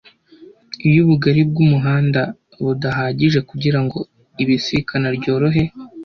[0.87, 2.21] Iyo ubugari bw'umuhanda
[2.63, 3.99] budahagije kugira ngo
[4.43, 5.63] ibisikana ryorohe